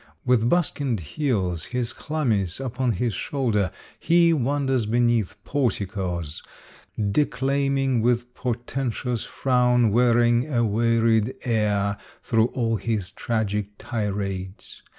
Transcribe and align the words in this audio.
With 0.25 0.49
bus 0.49 0.71
kined 0.71 0.99
heels, 0.99 1.65
his 1.65 1.93
chlamys 1.93 2.59
upon 2.59 2.93
his 2.93 3.13
shoulder, 3.13 3.69
he 3.99 4.33
wanders 4.33 4.87
beneath 4.87 5.35
porticos, 5.43 6.41
declaiming 7.11 8.01
with 8.01 8.33
por 8.33 8.55
tentous 8.55 9.27
frown, 9.27 9.91
wearing 9.91 10.51
a 10.51 10.65
wearied 10.65 11.35
air 11.43 11.97
through 12.23 12.47
all 12.47 12.77
his 12.77 13.11
tragic 13.11 13.77
tirades. 13.77 14.81